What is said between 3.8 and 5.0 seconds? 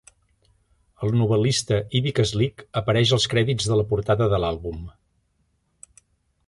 la portada de l"àlbum.